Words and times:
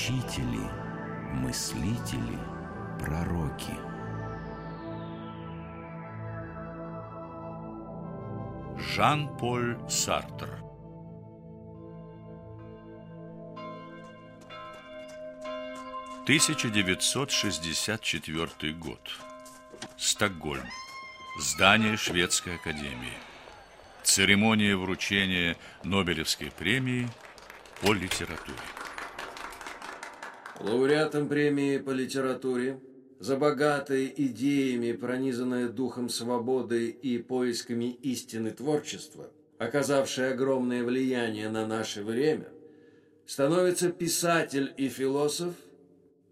учители, 0.00 0.66
мыслители, 1.34 2.38
пророки. 2.98 3.74
Жан-Поль 8.94 9.78
Сартр 9.90 10.48
Тысяча 16.24 16.70
девятьсот 16.70 17.30
шестьдесят 17.30 18.00
четвертый 18.00 18.72
год. 18.72 19.00
Стокгольм. 19.98 20.64
Здание 21.38 21.98
Шведской 21.98 22.54
академии. 22.56 23.12
Церемония 24.02 24.76
вручения 24.76 25.56
Нобелевской 25.84 26.50
премии 26.50 27.06
по 27.82 27.92
литературе. 27.92 28.56
Лауреатом 30.62 31.26
премии 31.28 31.78
по 31.78 31.90
литературе 31.90 32.78
за 33.18 33.36
богатые 33.36 34.12
идеями, 34.26 34.92
пронизанное 34.92 35.68
духом 35.68 36.10
свободы 36.10 36.90
и 36.90 37.16
поисками 37.16 37.92
истины 38.02 38.50
творчества, 38.50 39.30
оказавшее 39.58 40.32
огромное 40.32 40.84
влияние 40.84 41.48
на 41.48 41.66
наше 41.66 42.02
время, 42.02 42.48
становится 43.24 43.90
писатель 43.90 44.72
и 44.76 44.88
философ 44.88 45.54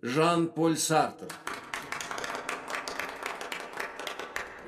Жан-Поль 0.03 0.77
Сартр. 0.77 1.27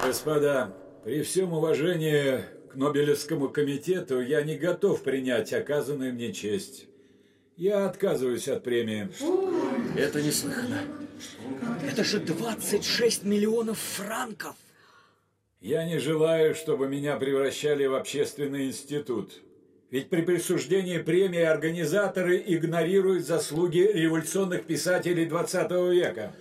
Господа, 0.03 0.75
при 1.05 1.23
всем 1.23 1.53
уважении 1.53 2.41
к 2.73 2.77
Нобелевскому 2.77 3.51
комитету 3.51 4.23
я 4.23 4.43
не 4.43 4.57
готов 4.57 5.03
принять 5.03 5.53
оказанную 5.53 6.15
мне 6.15 6.33
честь. 6.33 6.87
Я 7.57 7.85
отказываюсь 7.85 8.49
от 8.49 8.65
премии. 8.65 9.11
Это 10.01 10.23
неслыханно. 10.23 10.81
Это 11.87 12.05
же 12.05 12.21
26 12.21 13.25
миллионов 13.25 13.79
франков. 13.79 14.57
Я 15.61 15.85
не 15.85 15.99
желаю, 15.99 16.55
чтобы 16.55 16.89
меня 16.89 17.17
превращали 17.17 17.85
в 17.85 17.95
общественный 17.95 18.69
институт. 18.69 19.43
Ведь 19.91 20.09
при 20.09 20.23
присуждении 20.23 20.97
премии 20.97 21.43
организаторы 21.43 22.43
игнорируют 22.47 23.27
заслуги 23.27 23.81
революционных 23.81 24.65
писателей 24.65 25.27
20 25.27 25.71
века. 25.93 26.33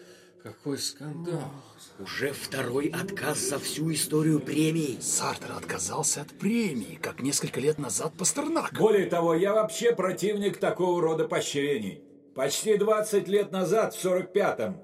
Какой 0.41 0.77
скандал. 0.77 1.51
Уже 1.99 2.31
второй 2.31 2.87
отказ 2.87 3.39
за 3.39 3.59
всю 3.59 3.91
историю 3.91 4.39
премии. 4.39 4.97
Сартер 5.01 5.51
отказался 5.51 6.21
от 6.21 6.29
премии, 6.29 6.97
как 7.01 7.21
несколько 7.21 7.59
лет 7.59 7.77
назад 7.77 8.13
Пастернак. 8.17 8.71
Более 8.79 9.07
того, 9.07 9.35
я 9.35 9.53
вообще 9.53 9.93
противник 9.93 10.57
такого 10.59 11.01
рода 11.01 11.27
поощрений. 11.27 12.03
Почти 12.39 12.77
20 12.77 13.27
лет 13.27 13.51
назад, 13.51 13.93
в 13.93 14.05
45-м, 14.05 14.77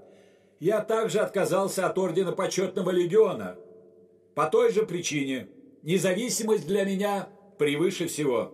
я 0.60 0.82
также 0.82 1.20
отказался 1.20 1.88
от 1.88 1.98
Ордена 1.98 2.34
Почетного 2.34 2.90
Легиона. 2.90 3.56
По 4.36 4.48
той 4.48 4.74
же 4.74 4.86
причине. 4.86 5.48
Независимость 5.82 6.68
для 6.68 6.84
меня 6.84 7.30
превыше 7.58 8.08
всего. 8.08 8.54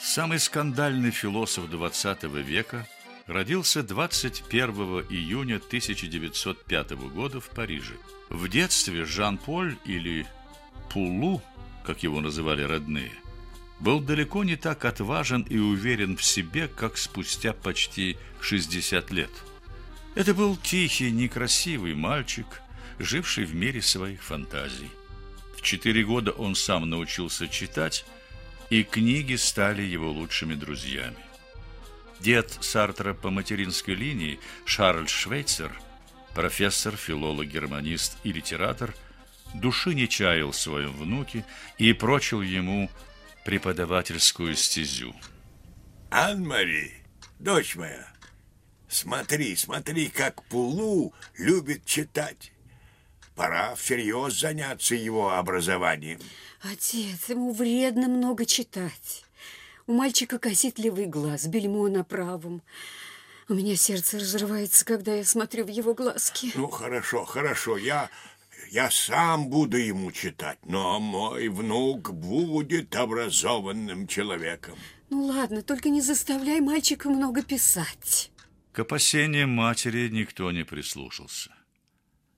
Самый 0.00 0.38
скандальный 0.38 1.10
философ 1.10 1.68
20 1.68 2.22
века 2.22 2.88
родился 3.26 3.82
21 3.82 4.70
июня 5.10 5.56
1905 5.56 6.90
года 7.12 7.38
в 7.38 7.50
Париже. 7.50 7.96
В 8.30 8.48
детстве 8.48 9.04
Жан-Поль 9.04 9.76
или 9.84 10.26
Пулу, 10.90 11.42
как 11.84 12.02
его 12.02 12.22
называли 12.22 12.62
родные, 12.62 13.12
был 13.80 14.00
далеко 14.00 14.44
не 14.44 14.56
так 14.56 14.84
отважен 14.84 15.42
и 15.42 15.58
уверен 15.58 16.16
в 16.16 16.24
себе, 16.24 16.68
как 16.68 16.96
спустя 16.96 17.52
почти 17.52 18.16
60 18.40 19.10
лет. 19.10 19.30
Это 20.14 20.32
был 20.32 20.56
тихий, 20.56 21.10
некрасивый 21.10 21.94
мальчик, 21.94 22.46
живший 22.98 23.44
в 23.44 23.54
мире 23.54 23.82
своих 23.82 24.22
фантазий. 24.22 24.90
В 25.56 25.62
четыре 25.62 26.04
года 26.04 26.32
он 26.32 26.54
сам 26.54 26.88
научился 26.88 27.48
читать, 27.48 28.06
и 28.70 28.82
книги 28.82 29.34
стали 29.36 29.82
его 29.82 30.10
лучшими 30.10 30.54
друзьями. 30.54 31.16
Дед 32.20 32.56
Сартра 32.60 33.12
по 33.12 33.30
материнской 33.30 33.94
линии, 33.94 34.40
Шарль 34.64 35.08
Швейцер, 35.08 35.70
профессор, 36.34 36.96
филолог, 36.96 37.46
германист 37.46 38.16
и 38.24 38.32
литератор, 38.32 38.94
души 39.54 39.94
не 39.94 40.08
чаял 40.08 40.52
своем 40.52 40.92
внуке 40.92 41.44
и 41.78 41.92
прочил 41.92 42.40
ему 42.40 42.90
преподавательскую 43.46 44.56
стезю. 44.56 45.14
Ан-Мари, 46.10 46.92
дочь 47.38 47.76
моя, 47.76 48.08
смотри, 48.88 49.54
смотри, 49.54 50.08
как 50.08 50.42
Пулу 50.48 51.14
любит 51.38 51.84
читать. 51.84 52.50
Пора 53.36 53.76
всерьез 53.76 54.34
заняться 54.40 54.96
его 54.96 55.30
образованием. 55.30 56.18
Отец, 56.60 57.28
ему 57.28 57.52
вредно 57.52 58.08
много 58.08 58.46
читать. 58.46 59.24
У 59.86 59.92
мальчика 59.92 60.40
косит 60.40 60.80
глаз, 60.80 61.46
бельмо 61.46 61.86
на 61.86 62.02
правом. 62.02 62.62
У 63.48 63.54
меня 63.54 63.76
сердце 63.76 64.18
разрывается, 64.18 64.84
когда 64.84 65.14
я 65.14 65.24
смотрю 65.24 65.64
в 65.66 65.68
его 65.68 65.94
глазки. 65.94 66.50
Ну, 66.56 66.66
хорошо, 66.66 67.24
хорошо, 67.24 67.76
я, 67.76 68.10
я 68.70 68.90
сам 68.90 69.48
буду 69.48 69.76
ему 69.76 70.12
читать, 70.12 70.58
но 70.64 71.00
мой 71.00 71.48
внук 71.48 72.12
будет 72.12 72.94
образованным 72.96 74.06
человеком. 74.06 74.78
Ну, 75.10 75.26
ладно, 75.26 75.62
только 75.62 75.88
не 75.88 76.00
заставляй 76.00 76.60
мальчика 76.60 77.08
много 77.08 77.42
писать. 77.42 78.30
К 78.72 78.80
опасениям 78.80 79.50
матери 79.50 80.08
никто 80.08 80.50
не 80.52 80.64
прислушался. 80.64 81.50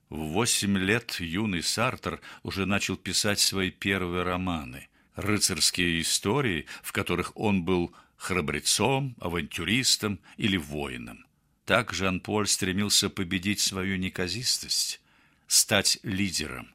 В 0.09 0.17
восемь 0.17 0.77
лет 0.77 1.19
юный 1.19 1.61
Сартер 1.61 2.21
уже 2.43 2.65
начал 2.65 2.95
писать 2.95 3.39
свои 3.39 3.71
первые 3.71 4.23
романы– 4.23 4.87
рыцарские 5.15 6.01
истории, 6.01 6.65
в 6.81 6.91
которых 6.91 7.35
он 7.35 7.63
был 7.63 7.93
храбрецом, 8.17 9.15
авантюристом 9.19 10.19
или 10.37 10.57
воином. 10.57 11.25
Так 11.65 11.93
Жан-Поль 11.93 12.47
стремился 12.47 13.09
победить 13.09 13.59
свою 13.59 13.97
неказистость, 13.97 15.01
стать 15.49 15.99
лидером, 16.03 16.69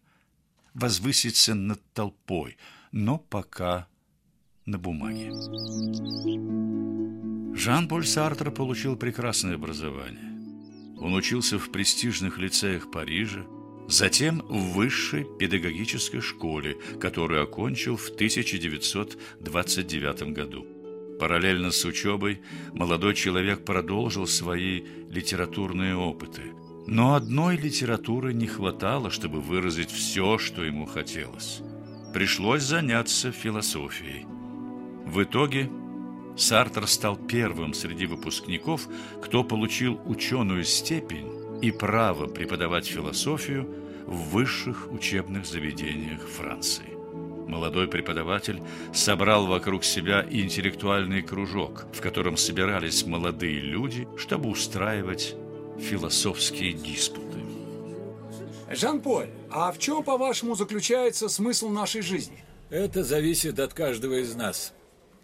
возвыситься 0.75 1.55
над 1.55 1.81
толпой, 1.95 2.59
но 2.93 3.17
пока 3.19 3.89
на 4.67 4.79
бумаге. 4.79 5.31
Жан-Поль 7.57 8.05
Сартр 8.05 8.51
получил 8.51 8.97
прекрасное 8.97 9.55
образование. 9.55 10.35
Он 11.01 11.15
учился 11.15 11.59
в 11.59 11.71
престижных 11.71 12.37
лицеях 12.39 12.91
Парижа, 12.91 13.47
Затем 13.87 14.41
в 14.49 14.73
высшей 14.73 15.27
педагогической 15.39 16.23
школе, 16.23 16.79
которую 17.01 17.43
окончил 17.43 17.99
в 17.99 18.09
1929 18.09 20.33
году. 20.33 20.67
Параллельно 21.21 21.71
с 21.71 21.85
учебой 21.85 22.41
молодой 22.73 23.15
человек 23.15 23.67
продолжил 23.67 24.27
свои 24.27 24.85
литературные 25.11 25.97
опыты. 25.97 26.55
Но 26.87 27.15
одной 27.15 27.57
литературы 27.57 28.35
не 28.35 28.47
хватало, 28.47 29.11
чтобы 29.11 29.41
выразить 29.41 29.91
все, 29.91 30.39
что 30.39 30.63
ему 30.63 30.87
хотелось. 30.87 31.63
Пришлось 32.13 32.63
заняться 32.63 33.33
философией. 33.33 34.27
В 35.07 35.23
итоге 35.23 35.71
Сартр 36.37 36.87
стал 36.87 37.17
первым 37.17 37.75
среди 37.75 38.07
выпускников, 38.07 38.89
кто 39.23 39.45
получил 39.45 40.01
ученую 40.05 40.65
степень 40.65 41.29
и 41.63 41.71
право 41.71 42.27
преподавать 42.27 42.87
философию 42.87 43.69
в 44.07 44.31
высших 44.31 44.93
учебных 44.93 45.47
заведениях 45.47 46.21
Франции. 46.29 46.95
Молодой 47.49 47.89
преподаватель 47.89 48.61
собрал 48.93 49.47
вокруг 49.47 49.85
себя 49.85 50.27
интеллектуальный 50.29 51.23
кружок, 51.23 51.87
в 51.93 52.01
котором 52.01 52.37
собирались 52.37 53.07
молодые 53.07 53.61
люди, 53.61 54.09
чтобы 54.17 54.49
устраивать 54.49 55.37
философские 55.79 56.73
диспуты. 56.73 57.39
Жан-Поль, 58.71 59.31
а 59.51 59.71
в 59.73 59.79
чем, 59.79 60.03
по-вашему, 60.03 60.55
заключается 60.55 61.29
смысл 61.29 61.69
нашей 61.69 62.03
жизни? 62.03 62.45
Это 62.71 63.05
зависит 63.05 63.59
от 63.59 63.75
каждого 63.75 64.15
из 64.15 64.35
нас. 64.35 64.73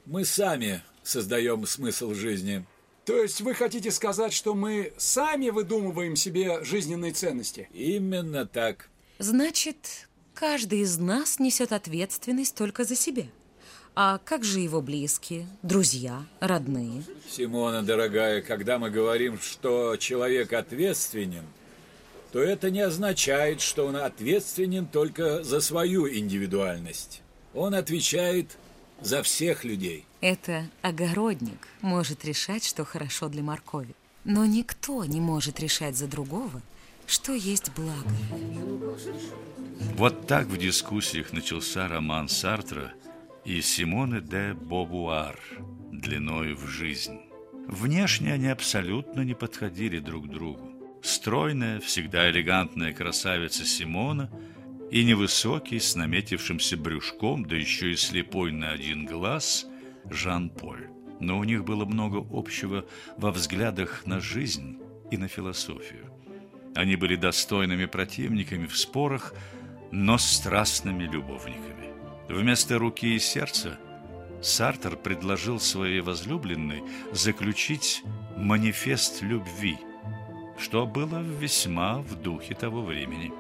Мы 0.07 0.25
сами 0.25 0.83
создаем 1.03 1.67
смысл 1.67 2.15
жизни. 2.15 2.65
То 3.05 3.21
есть 3.23 3.41
вы 3.41 3.55
хотите 3.55 3.91
сказать, 3.91 4.33
что 4.33 4.55
мы 4.55 4.93
сами 4.99 5.49
выдумываем 5.51 6.17
себе 6.17 6.63
жизненные 6.65 7.13
ценности? 7.13 7.69
Именно 7.73 8.47
так. 8.47 8.89
Значит, 9.19 10.09
каждый 10.35 10.81
из 10.81 10.99
нас 10.99 11.39
несет 11.39 11.73
ответственность 11.73 12.55
только 12.55 12.85
за 12.85 12.95
себя. 12.95 13.25
А 13.95 14.19
как 14.25 14.45
же 14.45 14.61
его 14.61 14.81
близкие, 14.81 15.47
друзья, 15.63 16.25
родные? 16.39 17.03
Симона, 17.29 17.83
дорогая, 17.83 18.41
когда 18.41 18.79
мы 18.79 18.91
говорим, 18.91 19.39
что 19.41 19.97
человек 19.97 20.53
ответственен, 20.53 21.45
то 22.33 22.41
это 22.41 22.71
не 22.71 22.81
означает, 22.81 23.61
что 23.61 23.87
он 23.87 23.97
ответственен 23.97 24.87
только 24.87 25.43
за 25.43 25.61
свою 25.61 26.09
индивидуальность. 26.09 27.23
Он 27.53 27.75
отвечает 27.75 28.57
за 29.01 29.23
всех 29.25 29.65
людей. 29.65 30.07
Это 30.21 30.69
огородник 30.83 31.67
может 31.81 32.25
решать, 32.25 32.65
что 32.65 32.85
хорошо 32.85 33.29
для 33.29 33.43
моркови. 33.43 33.95
Но 34.25 34.45
никто 34.45 35.05
не 35.05 35.21
может 35.21 35.59
решать 35.59 35.97
за 35.97 36.07
другого, 36.07 36.63
что 37.07 37.33
есть 37.33 37.73
благо. 37.73 38.11
Вот 39.97 40.27
так 40.29 40.47
в 40.47 40.57
дискуссиях 40.57 41.33
начался 41.33 41.89
роман 41.89 42.29
Сартра 42.29 42.93
и 43.45 43.61
Симоны 43.63 44.21
де 44.21 44.55
Бобуар 44.55 45.39
длиной 45.93 46.55
в 46.55 46.67
жизнь. 46.67 47.21
Внешне 47.67 48.33
они 48.35 48.49
абсолютно 48.49 49.21
не 49.23 49.35
подходили 49.35 49.99
друг 49.99 50.29
другу. 50.29 50.73
Стройная, 51.03 51.81
всегда 51.81 52.31
элегантная 52.31 52.93
красавица 52.93 53.65
Симона 53.65 54.31
и 54.91 55.05
невысокий, 55.05 55.79
с 55.79 55.95
наметившимся 55.95 56.77
брюшком, 56.77 57.45
да 57.45 57.57
еще 57.57 57.93
и 57.93 57.97
слепой 57.97 58.53
на 58.53 58.73
один 58.73 59.07
глаз, 59.07 59.67
Жан-Поль. 60.11 60.89
Но 61.21 61.39
у 61.39 61.45
них 61.45 61.65
было 61.65 61.85
много 61.85 62.27
общего 62.31 62.85
во 63.17 63.31
взглядах 63.31 64.07
на 64.07 64.21
жизнь 64.21 64.79
и 65.11 65.17
на 65.17 65.29
философию. 65.29 66.11
Они 66.75 66.97
были 66.97 67.17
достойными 67.17 67.87
противниками 67.87 68.67
в 68.67 68.77
спорах, 68.77 69.35
но 69.91 70.19
страстными 70.19 71.05
любовниками. 71.05 71.91
Вместо 72.31 72.79
руки 72.79 73.17
и 73.17 73.19
сердца 73.19 73.77
Сартер 74.41 74.97
предложил 74.97 75.59
своей 75.59 76.01
возлюбленной 76.01 76.85
заключить 77.13 78.05
манифест 78.37 79.21
любви, 79.21 79.77
что 80.57 80.87
было 80.87 81.21
весьма 81.21 81.99
в 81.99 82.15
духе 82.23 82.55
того 82.55 82.83
времени. 82.83 83.33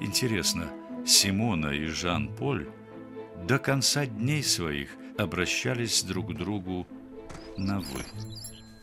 Интересно, 0.00 0.70
Симона 1.06 1.68
и 1.68 1.84
Жан-Поль 1.84 2.66
до 3.46 3.58
конца 3.58 4.06
дней 4.06 4.42
своих 4.42 4.88
обращались 5.18 6.02
друг 6.02 6.32
к 6.32 6.34
другу 6.34 6.86
на 7.58 7.80
«вы». 7.80 8.02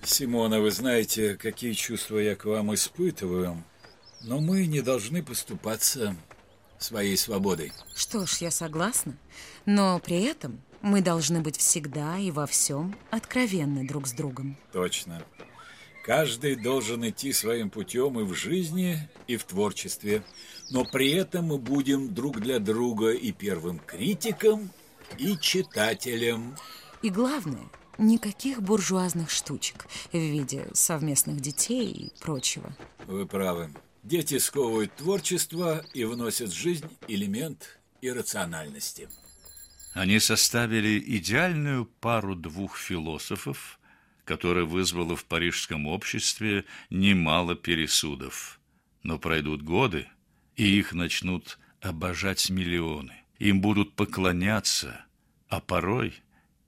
Симона, 0.04 0.62
вы 0.62 0.70
знаете, 0.70 1.36
какие 1.36 1.74
чувства 1.74 2.20
я 2.20 2.36
к 2.36 2.46
вам 2.46 2.76
испытываю, 2.76 3.64
но 4.22 4.40
мы 4.40 4.68
не 4.68 4.82
должны 4.82 5.24
поступаться 5.24 6.16
своей 6.80 7.18
свободой. 7.18 7.74
Что 7.96 8.26
ж, 8.26 8.38
я 8.38 8.52
согласна. 8.52 9.18
Но 9.66 10.00
при 10.00 10.22
этом 10.22 10.62
мы 10.82 11.02
должны 11.02 11.42
быть 11.42 11.58
всегда 11.58 12.18
и 12.18 12.32
во 12.32 12.46
всем 12.46 12.96
откровенны 13.10 13.88
друг 13.88 14.08
с 14.08 14.14
другом. 14.14 14.58
Точно. 14.72 15.24
Каждый 16.04 16.56
должен 16.56 17.08
идти 17.10 17.34
своим 17.34 17.70
путем 17.70 18.20
и 18.20 18.24
в 18.24 18.34
жизни, 18.34 19.10
и 19.28 19.36
в 19.36 19.44
творчестве. 19.44 20.24
Но 20.70 20.86
при 20.86 21.12
этом 21.12 21.46
мы 21.46 21.58
будем 21.58 22.14
друг 22.14 22.40
для 22.40 22.60
друга 22.60 23.12
и 23.12 23.34
первым 23.34 23.80
критиком, 23.80 24.70
и 25.18 25.38
читателем. 25.38 26.56
И 27.02 27.10
главное, 27.10 27.70
никаких 27.98 28.62
буржуазных 28.62 29.30
штучек 29.30 29.88
в 30.12 30.18
виде 30.18 30.68
совместных 30.74 31.42
детей 31.42 31.92
и 31.92 32.12
прочего. 32.22 32.74
Вы 33.06 33.26
правы. 33.26 33.70
Дети 34.08 34.38
сковывают 34.38 34.96
творчество 34.96 35.86
и 35.94 36.06
вносят 36.06 36.52
в 36.52 36.58
жизнь 36.58 36.88
элемент 37.10 37.78
иррациональности. 38.02 39.10
Они 39.94 40.22
составили 40.22 40.98
идеальную 41.18 41.84
пару 42.00 42.34
двух 42.34 42.78
философов, 42.78 43.78
которая 44.24 44.64
вызвала 44.64 45.18
в 45.18 45.26
парижском 45.26 45.88
обществе 45.88 46.64
немало 46.90 47.56
пересудов. 47.56 48.62
Но 49.04 49.20
пройдут 49.20 49.62
годы, 49.62 50.08
и 50.56 50.80
их 50.80 50.94
начнут 50.94 51.60
обожать 51.82 52.50
миллионы. 52.50 53.26
Им 53.40 53.60
будут 53.60 53.94
поклоняться, 53.94 55.04
а 55.50 55.60
порой 55.60 56.14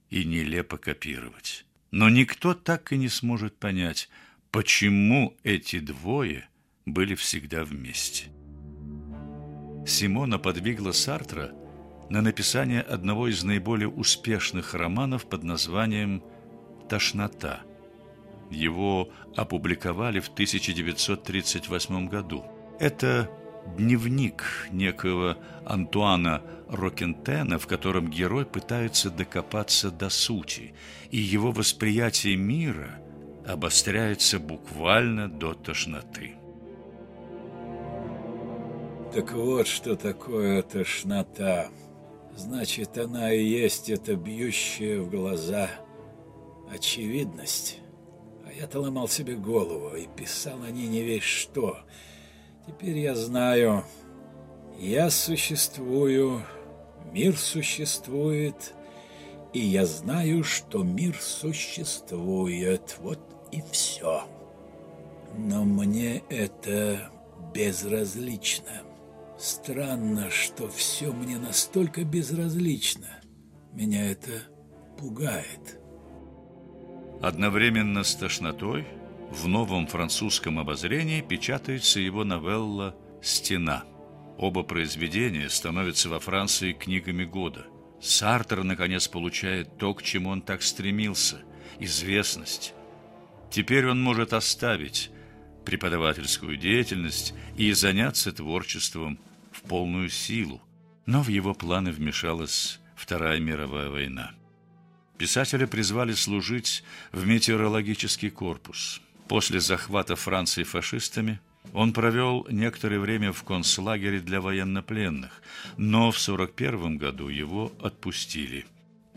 и 0.10 0.26
нелепо 0.26 0.78
копировать. 0.78 1.64
Но 1.92 2.10
никто 2.10 2.54
так 2.54 2.92
и 2.92 2.98
не 2.98 3.08
сможет 3.08 3.56
понять, 3.56 4.10
почему 4.52 5.38
эти 5.44 5.80
двое 5.80 6.49
были 6.94 7.16
всегда 7.16 7.64
вместе. 7.64 8.28
Симона 9.86 10.38
подвигла 10.40 10.92
Сартра 10.92 11.52
на 12.10 12.22
написание 12.22 12.82
одного 12.82 13.28
из 13.28 13.44
наиболее 13.44 13.88
успешных 13.88 14.74
романов 14.74 15.28
под 15.28 15.44
названием 15.44 16.24
«Тошнота». 16.90 17.62
Его 18.50 19.10
опубликовали 19.36 20.20
в 20.20 20.30
1938 20.30 22.08
году. 22.08 22.46
Это 22.80 23.30
дневник 23.78 24.44
некого 24.72 25.38
Антуана 25.66 26.42
Рокентена, 26.68 27.60
в 27.60 27.68
котором 27.68 28.10
герой 28.10 28.46
пытается 28.46 29.10
докопаться 29.10 29.92
до 29.92 30.10
сути, 30.10 30.74
и 31.12 31.18
его 31.18 31.52
восприятие 31.52 32.36
мира 32.38 33.00
обостряется 33.48 34.40
буквально 34.40 35.28
до 35.28 35.54
тошноты. 35.54 36.39
Так 39.14 39.34
вот, 39.34 39.66
что 39.66 39.96
такое 39.96 40.62
тошнота. 40.62 41.70
Значит, 42.38 42.96
она 43.00 43.34
и 43.34 43.44
есть 43.44 43.90
эта 43.90 44.16
бьющая 44.16 45.02
в 45.02 45.10
глаза 45.10 45.68
очевидность. 46.72 47.80
А 48.46 48.54
я-то 48.54 48.80
ломал 48.80 49.08
себе 49.08 49.36
голову 49.36 49.96
и 49.96 50.06
писал 50.06 50.62
о 50.62 50.70
ней 50.70 50.88
не 50.88 51.02
весь 51.02 51.24
что. 51.24 51.80
Теперь 52.68 53.00
я 53.00 53.16
знаю, 53.16 53.84
я 54.78 55.10
существую, 55.10 56.44
мир 57.12 57.36
существует, 57.36 58.76
и 59.54 59.60
я 59.60 59.88
знаю, 59.88 60.44
что 60.44 60.84
мир 60.84 61.18
существует. 61.20 62.96
Вот 63.00 63.20
и 63.52 63.64
все. 63.72 64.24
Но 65.36 65.64
мне 65.64 66.22
это 66.30 67.10
безразлично. 67.56 68.84
Странно, 69.40 70.30
что 70.30 70.68
все 70.68 71.14
мне 71.14 71.38
настолько 71.38 72.04
безразлично. 72.04 73.22
Меня 73.72 74.12
это 74.12 74.44
пугает. 74.98 75.80
Одновременно 77.22 78.04
с 78.04 78.16
тошнотой 78.16 78.86
в 79.32 79.48
новом 79.48 79.88
французском 79.88 80.60
обозрении 80.60 81.22
печатается 81.22 82.02
его 82.02 82.26
новелла 82.26 82.98
«Стена». 83.22 83.86
Оба 84.38 84.64
произведения 84.64 85.50
становятся 85.50 86.10
во 86.10 86.20
Франции 86.20 86.74
книгами 86.74 87.24
года. 87.24 87.66
Сартер, 88.02 88.66
наконец, 88.66 89.08
получает 89.08 89.78
то, 89.78 89.94
к 89.94 90.04
чему 90.04 90.32
он 90.32 90.42
так 90.42 90.62
стремился– 90.62 91.38
известность. 91.80 92.74
Теперь 93.50 93.88
он 93.88 94.02
может 94.02 94.34
оставить 94.34 95.12
преподавательскую 95.64 96.58
деятельность 96.58 97.34
и 97.56 97.72
заняться 97.72 98.32
творчеством 98.34 99.20
в 99.52 99.62
полную 99.62 100.10
силу, 100.10 100.62
но 101.06 101.22
в 101.22 101.28
его 101.28 101.54
планы 101.54 101.92
вмешалась 101.92 102.80
Вторая 102.96 103.40
мировая 103.40 103.90
война. 103.90 104.32
Писателя 105.18 105.68
призвали 105.68 106.14
служить 106.14 106.84
в 107.12 107.26
метеорологический 107.26 108.30
корпус. 108.30 109.02
После 109.28 109.60
захвата 109.60 110.16
Франции 110.16 110.64
фашистами 110.64 111.40
он 111.74 111.94
провел 111.94 112.48
некоторое 112.50 113.00
время 113.00 113.32
в 113.32 113.44
концлагере 113.44 114.20
для 114.20 114.42
военнопленных, 114.42 115.42
но 115.78 116.12
в 116.12 116.18
1941 116.18 116.98
году 116.98 117.28
его 117.28 117.72
отпустили. 117.82 118.66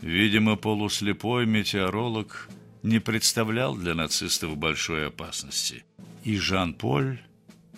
Видимо, 0.01 0.55
полуслепой 0.55 1.45
метеоролог 1.45 2.49
не 2.83 2.99
представлял 2.99 3.75
для 3.75 3.95
нацистов 3.95 4.57
большой 4.57 5.07
опасности, 5.07 5.85
и 6.23 6.37
Жан-Поль 6.37 7.19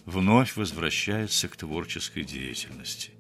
вновь 0.06 0.56
возвращается 0.56 1.48
к 1.48 1.56
творческой 1.58 2.24
деятельности. 2.24 3.12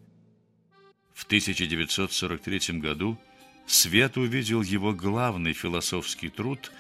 В 1.14 1.26
1943 1.26 2.80
году 2.80 3.20
свет 3.66 4.18
увидел 4.18 4.62
его 4.62 4.94
главный 4.94 5.54
философский 5.54 6.30
труд 6.30 6.72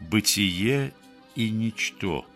«Бытие 0.00 0.92
и 1.36 1.50
ничто», 1.50 2.26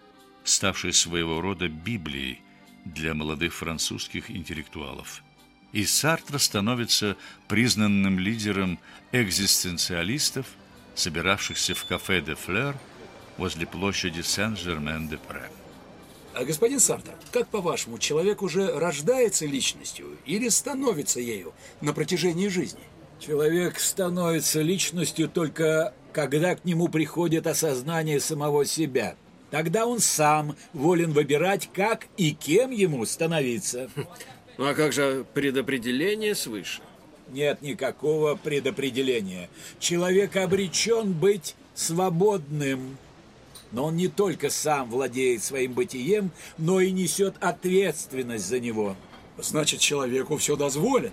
ставший 0.44 0.92
своего 0.92 1.40
рода 1.40 1.68
Библией 1.68 2.40
для 2.84 3.14
молодых 3.14 3.54
французских 3.54 4.30
интеллектуалов. 4.30 5.22
И 5.72 5.84
Сартр 5.84 6.38
становится 6.38 7.16
признанным 7.46 8.18
лидером 8.18 8.78
экзистенциалистов, 9.12 10.46
собиравшихся 10.94 11.74
в 11.74 11.84
кафе 11.84 12.22
де 12.22 12.34
Флер 12.34 12.76
возле 13.36 13.66
площади 13.66 14.22
Сен-Жермен-де-Пре. 14.22 15.57
А 16.38 16.44
господин 16.44 16.78
Сартер, 16.78 17.14
как 17.32 17.48
по-вашему, 17.48 17.98
человек 17.98 18.42
уже 18.42 18.72
рождается 18.78 19.44
личностью 19.44 20.16
или 20.24 20.48
становится 20.50 21.18
ею 21.18 21.52
на 21.80 21.92
протяжении 21.92 22.46
жизни? 22.46 22.78
Человек 23.18 23.80
становится 23.80 24.62
личностью 24.62 25.28
только 25.28 25.92
когда 26.12 26.54
к 26.54 26.64
нему 26.64 26.86
приходит 26.86 27.48
осознание 27.48 28.20
самого 28.20 28.64
себя. 28.64 29.16
Тогда 29.50 29.84
он 29.84 29.98
сам 29.98 30.54
волен 30.72 31.10
выбирать, 31.10 31.70
как 31.74 32.06
и 32.16 32.30
кем 32.30 32.70
ему 32.70 33.04
становиться. 33.04 33.90
Ну 34.58 34.68
а 34.68 34.74
как 34.74 34.92
же 34.92 35.26
предопределение 35.34 36.36
свыше? 36.36 36.82
нет 37.30 37.62
никакого 37.62 38.36
предопределения. 38.36 39.50
Человек 39.78 40.36
обречен 40.36 41.12
быть 41.12 41.54
свободным. 41.74 42.96
Но 43.72 43.86
он 43.86 43.96
не 43.96 44.08
только 44.08 44.50
сам 44.50 44.90
владеет 44.90 45.42
своим 45.42 45.74
бытием, 45.74 46.30
но 46.56 46.80
и 46.80 46.90
несет 46.90 47.34
ответственность 47.40 48.46
за 48.46 48.60
него. 48.60 48.96
Значит, 49.36 49.80
человеку 49.80 50.36
все 50.36 50.56
дозволено. 50.56 51.12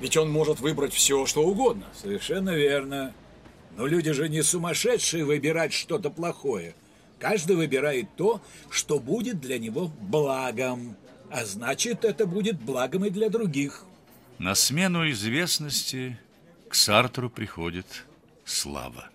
Ведь 0.00 0.16
он 0.16 0.30
может 0.30 0.60
выбрать 0.60 0.92
все, 0.92 1.26
что 1.26 1.44
угодно. 1.44 1.86
Совершенно 1.94 2.50
верно. 2.50 3.14
Но 3.76 3.86
люди 3.86 4.12
же 4.12 4.28
не 4.28 4.42
сумасшедшие 4.42 5.24
выбирать 5.24 5.72
что-то 5.72 6.10
плохое. 6.10 6.74
Каждый 7.18 7.56
выбирает 7.56 8.08
то, 8.16 8.40
что 8.70 8.98
будет 8.98 9.40
для 9.40 9.58
него 9.58 9.90
благом. 10.00 10.96
А 11.30 11.44
значит, 11.44 12.04
это 12.04 12.26
будет 12.26 12.60
благом 12.60 13.04
и 13.06 13.10
для 13.10 13.30
других. 13.30 13.84
На 14.38 14.54
смену 14.54 15.08
известности 15.10 16.18
к 16.68 16.74
Сартру 16.74 17.30
приходит 17.30 18.04
слава. 18.44 19.08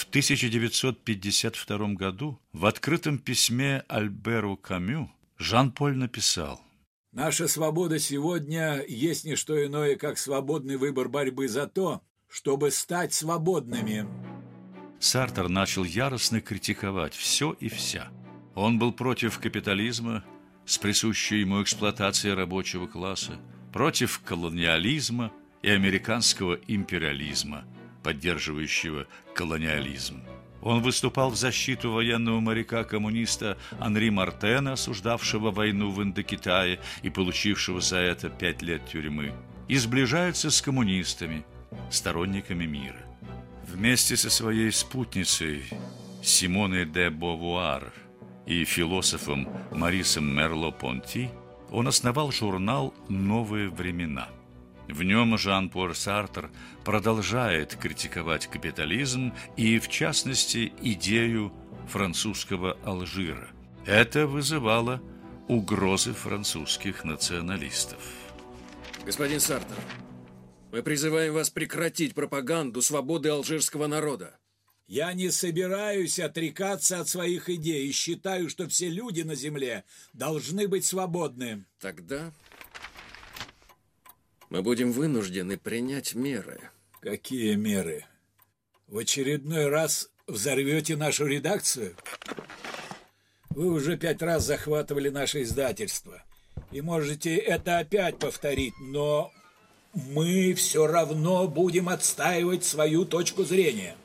В 0.00 0.04
1952 0.04 1.88
году 1.88 2.40
в 2.54 2.64
открытом 2.64 3.18
письме 3.18 3.84
Альберу 3.86 4.56
Камю 4.56 5.12
Жан-Поль 5.36 5.94
написал 5.94 6.58
«Наша 7.12 7.46
свобода 7.46 7.98
сегодня 7.98 8.82
есть 8.88 9.26
не 9.26 9.36
что 9.36 9.62
иное, 9.62 9.96
как 9.96 10.16
свободный 10.16 10.78
выбор 10.78 11.10
борьбы 11.10 11.48
за 11.48 11.66
то, 11.66 12.00
чтобы 12.28 12.70
стать 12.70 13.12
свободными». 13.12 14.08
Сартер 14.98 15.50
начал 15.50 15.84
яростно 15.84 16.40
критиковать 16.40 17.12
все 17.12 17.52
и 17.52 17.68
вся. 17.68 18.08
Он 18.54 18.78
был 18.78 18.92
против 18.92 19.38
капитализма 19.38 20.24
с 20.64 20.78
присущей 20.78 21.40
ему 21.40 21.62
эксплуатацией 21.62 22.32
рабочего 22.32 22.86
класса, 22.86 23.38
против 23.70 24.20
колониализма 24.20 25.30
и 25.60 25.68
американского 25.68 26.58
империализма, 26.68 27.66
поддерживающего 28.02 29.06
колониализм. 29.34 30.22
Он 30.62 30.82
выступал 30.82 31.30
в 31.30 31.36
защиту 31.36 31.92
военного 31.92 32.40
моряка-коммуниста 32.40 33.56
Анри 33.78 34.10
Мартена, 34.10 34.74
осуждавшего 34.74 35.50
войну 35.50 35.90
в 35.90 36.02
Индокитае 36.02 36.80
и 37.02 37.10
получившего 37.10 37.80
за 37.80 37.96
это 37.96 38.28
пять 38.28 38.60
лет 38.62 38.86
тюрьмы, 38.86 39.32
и 39.68 39.76
сближается 39.76 40.50
с 40.50 40.60
коммунистами, 40.60 41.44
сторонниками 41.90 42.66
мира. 42.66 43.00
Вместе 43.66 44.16
со 44.16 44.28
своей 44.28 44.70
спутницей 44.72 45.64
Симоной 46.22 46.84
де 46.84 47.08
Бовуар 47.08 47.92
и 48.44 48.64
философом 48.64 49.48
Марисом 49.70 50.26
Мерло-Понти 50.36 51.30
он 51.70 51.88
основал 51.88 52.32
журнал 52.32 52.92
«Новые 53.08 53.70
времена». 53.70 54.28
В 54.90 55.02
нем 55.04 55.38
Жан-Поль 55.38 55.94
Сартер 55.94 56.50
продолжает 56.84 57.76
критиковать 57.76 58.48
капитализм 58.48 59.32
и, 59.56 59.78
в 59.78 59.88
частности, 59.88 60.72
идею 60.82 61.52
французского 61.88 62.76
Алжира. 62.84 63.48
Это 63.86 64.26
вызывало 64.26 65.00
угрозы 65.48 66.12
французских 66.12 67.04
националистов. 67.04 68.00
Господин 69.06 69.40
Сартер, 69.40 69.76
мы 70.72 70.82
призываем 70.82 71.34
вас 71.34 71.50
прекратить 71.50 72.14
пропаганду 72.14 72.82
свободы 72.82 73.28
алжирского 73.28 73.86
народа. 73.86 74.36
Я 74.86 75.12
не 75.12 75.30
собираюсь 75.30 76.18
отрекаться 76.18 76.98
от 76.98 77.08
своих 77.08 77.48
идей 77.48 77.88
и 77.88 77.92
считаю, 77.92 78.48
что 78.50 78.68
все 78.68 78.88
люди 78.88 79.22
на 79.22 79.36
земле 79.36 79.84
должны 80.14 80.66
быть 80.66 80.84
свободны. 80.84 81.64
Тогда 81.78 82.32
мы 84.50 84.62
будем 84.62 84.92
вынуждены 84.92 85.56
принять 85.56 86.14
меры. 86.14 86.70
Какие 87.00 87.54
меры? 87.54 88.04
В 88.88 88.98
очередной 88.98 89.68
раз 89.68 90.10
взорвете 90.26 90.96
нашу 90.96 91.26
редакцию? 91.26 91.96
Вы 93.50 93.72
уже 93.72 93.96
пять 93.96 94.20
раз 94.22 94.44
захватывали 94.44 95.08
наше 95.08 95.42
издательство. 95.42 96.22
И 96.72 96.80
можете 96.80 97.36
это 97.36 97.78
опять 97.78 98.18
повторить, 98.18 98.74
но 98.80 99.32
мы 99.94 100.54
все 100.54 100.86
равно 100.86 101.48
будем 101.48 101.88
отстаивать 101.88 102.64
свою 102.64 103.04
точку 103.04 103.44
зрения. 103.44 103.96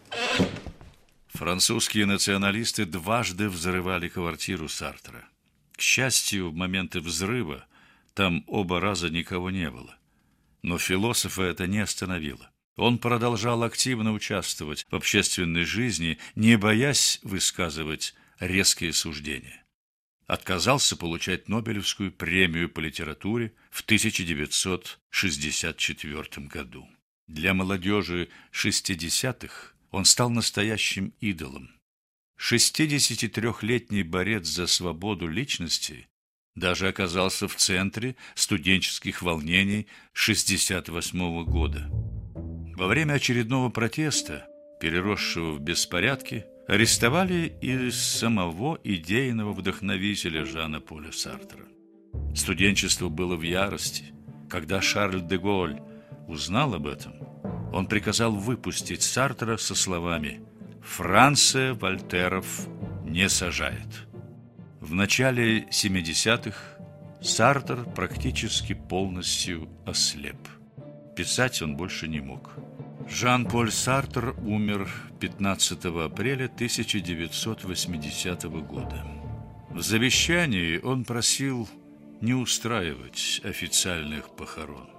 Французские 1.28 2.06
националисты 2.06 2.86
дважды 2.86 3.50
взрывали 3.50 4.08
квартиру 4.08 4.70
Сартра. 4.70 5.28
К 5.76 5.82
счастью, 5.82 6.52
в 6.52 6.54
моменты 6.54 7.02
взрыва 7.02 7.66
там 8.14 8.46
оба 8.48 8.80
раза 8.80 9.10
никого 9.10 9.52
не 9.52 9.70
было. 9.70 9.96
Но 10.66 10.78
философа 10.80 11.44
это 11.44 11.68
не 11.68 11.78
остановило. 11.78 12.50
Он 12.76 12.98
продолжал 12.98 13.62
активно 13.62 14.14
участвовать 14.14 14.88
в 14.90 14.96
общественной 14.96 15.64
жизни, 15.64 16.18
не 16.34 16.58
боясь 16.58 17.20
высказывать 17.22 18.16
резкие 18.40 18.92
суждения. 18.92 19.64
Отказался 20.26 20.98
получать 20.98 21.50
Нобелевскую 21.50 22.12
премию 22.12 22.68
по 22.68 22.80
литературе 22.80 23.54
в 23.70 23.82
1964 23.82 26.48
году. 26.48 26.90
Для 27.28 27.54
молодежи 27.54 28.30
60-х 28.52 29.74
он 29.92 30.04
стал 30.04 30.32
настоящим 30.32 31.14
идолом. 31.20 31.70
63-летний 32.40 34.02
борец 34.02 34.48
за 34.48 34.66
свободу 34.66 35.28
личности 35.28 36.08
даже 36.56 36.88
оказался 36.88 37.48
в 37.48 37.56
центре 37.56 38.16
студенческих 38.34 39.22
волнений 39.22 39.88
68 40.14 41.44
года. 41.44 41.90
Во 42.76 42.88
время 42.88 43.14
очередного 43.14 43.70
протеста, 43.70 44.48
переросшего 44.80 45.52
в 45.52 45.60
беспорядки, 45.60 46.46
арестовали 46.68 47.58
и 47.62 47.92
самого 47.92 48.80
идейного 48.84 49.54
вдохновителя 49.54 50.46
Жана 50.46 50.80
Поля 50.80 51.12
Сартра. 51.12 51.66
Студенчество 52.36 53.10
было 53.10 53.36
в 53.36 53.42
ярости. 53.42 54.14
Когда 54.50 54.82
Шарль 54.82 55.22
де 55.22 55.38
Голль 55.38 55.80
узнал 56.28 56.74
об 56.74 56.88
этом, 56.88 57.14
он 57.74 57.88
приказал 57.88 58.32
выпустить 58.32 59.04
Сартра 59.04 59.58
со 59.58 59.76
словами 59.76 60.42
«Франция 60.82 61.74
Вольтеров 61.74 62.68
не 63.04 63.30
сажает». 63.30 64.05
В 64.86 64.94
начале 64.94 65.62
70-х 65.72 66.56
Сартер 67.20 67.86
практически 67.96 68.74
полностью 68.74 69.68
ослеп. 69.84 70.38
Писать 71.16 71.64
он 71.64 71.76
больше 71.76 72.08
не 72.08 72.20
мог. 72.20 72.52
Жан-Поль 73.10 73.72
Сартер 73.72 74.36
умер 74.46 74.88
15 75.20 75.86
апреля 75.86 76.46
1980 76.46 78.44
года. 78.44 79.04
В 79.72 79.82
завещании 79.82 80.78
он 80.78 81.04
просил 81.04 81.68
не 82.22 82.36
устраивать 82.36 83.42
официальных 83.44 84.36
похорон. 84.36 84.92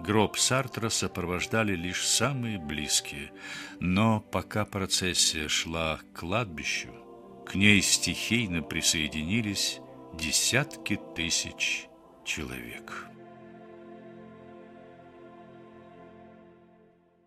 Гроб 0.00 0.38
Сартра 0.38 0.88
сопровождали 0.88 1.76
лишь 1.76 2.04
самые 2.04 2.58
близкие, 2.58 3.30
но 3.78 4.18
пока 4.18 4.64
процессия 4.64 5.46
шла 5.46 5.98
к 5.98 6.18
кладбищу, 6.18 6.90
к 7.50 7.56
ней 7.56 7.82
стихийно 7.82 8.62
присоединились 8.62 9.80
десятки 10.14 11.00
тысяч 11.16 11.88
человек. 12.24 13.09